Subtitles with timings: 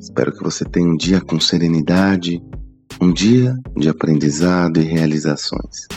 [0.00, 2.40] Espero que você tenha um dia com serenidade,
[3.00, 5.88] um dia de aprendizado e realizações.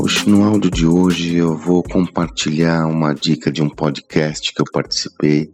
[0.00, 4.66] Hoje, no áudio de hoje, eu vou compartilhar uma dica de um podcast que eu
[4.72, 5.52] participei,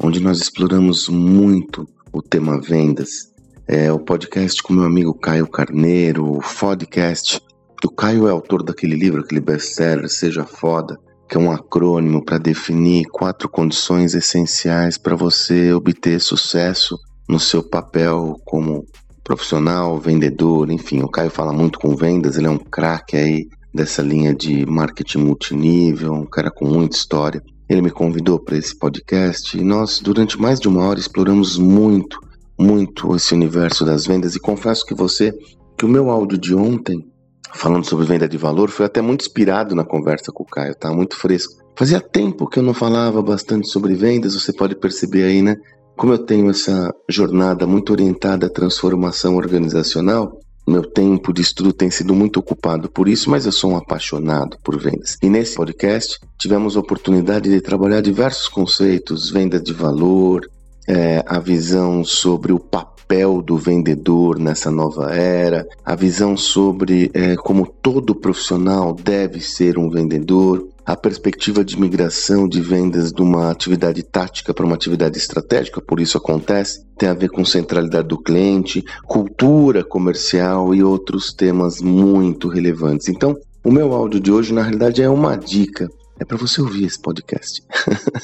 [0.00, 3.32] onde nós exploramos muito o tema vendas.
[3.68, 7.40] É o podcast com meu amigo Caio Carneiro, o podcast.
[7.84, 10.98] O Caio é autor daquele livro, aquele best-seller, Seja Foda
[11.32, 16.94] que é um acrônimo para definir quatro condições essenciais para você obter sucesso
[17.26, 18.84] no seu papel como
[19.24, 21.00] profissional, vendedor, enfim.
[21.00, 25.20] O Caio fala muito com vendas, ele é um craque aí dessa linha de marketing
[25.20, 27.42] multinível, um cara com muita história.
[27.66, 32.20] Ele me convidou para esse podcast e nós, durante mais de uma hora, exploramos muito,
[32.58, 34.36] muito esse universo das vendas.
[34.36, 35.32] E confesso que você,
[35.78, 37.10] que o meu áudio de ontem
[37.54, 40.92] falando sobre venda de valor, foi até muito inspirado na conversa com o Caio, tá
[40.92, 41.62] muito fresco.
[41.76, 45.56] Fazia tempo que eu não falava bastante sobre vendas, você pode perceber aí, né?
[45.96, 51.90] Como eu tenho essa jornada muito orientada à transformação organizacional, meu tempo de estudo tem
[51.90, 55.16] sido muito ocupado por isso, mas eu sou um apaixonado por vendas.
[55.20, 60.48] E nesse podcast tivemos a oportunidade de trabalhar diversos conceitos, venda de valor,
[60.86, 67.36] é, a visão sobre o papel do vendedor nessa nova era, a visão sobre é,
[67.36, 73.50] como todo profissional deve ser um vendedor, a perspectiva de migração de vendas de uma
[73.50, 78.18] atividade tática para uma atividade estratégica, por isso acontece, tem a ver com centralidade do
[78.18, 83.08] cliente, cultura comercial e outros temas muito relevantes.
[83.08, 85.88] Então, o meu áudio de hoje, na realidade, é uma dica.
[86.22, 87.62] É para você ouvir esse podcast.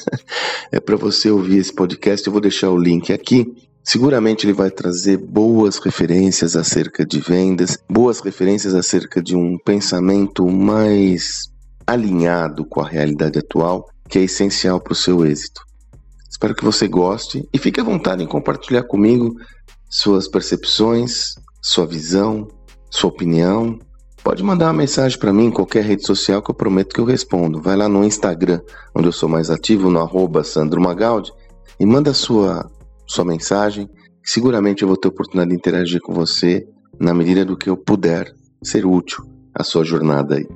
[0.71, 2.25] é para você ouvir esse podcast.
[2.25, 7.75] Eu vou deixar o link aqui Seguramente ele vai trazer boas referências acerca de vendas,
[7.89, 11.49] boas referências acerca de um pensamento mais
[11.87, 15.61] alinhado com a realidade atual, que é essencial para o seu êxito.
[16.29, 19.35] Espero que você goste e fique à vontade em compartilhar comigo
[19.89, 22.47] suas percepções, sua visão,
[22.91, 23.79] sua opinião.
[24.23, 27.05] Pode mandar uma mensagem para mim em qualquer rede social que eu prometo que eu
[27.05, 27.61] respondo.
[27.61, 28.61] Vai lá no Instagram,
[28.93, 31.31] onde eu sou mais ativo, no arroba Sandro Magaldi,
[31.79, 32.69] e manda sua
[33.07, 33.89] sua mensagem.
[34.23, 36.67] Seguramente eu vou ter oportunidade de interagir com você
[36.99, 38.31] na medida do que eu puder
[38.61, 39.23] ser útil
[39.55, 40.47] à sua jornada aí.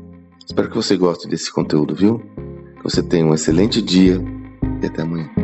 [0.46, 2.20] Espero que você goste desse conteúdo, viu?
[2.78, 4.22] Que você tenha um excelente dia
[4.82, 5.43] e até amanhã.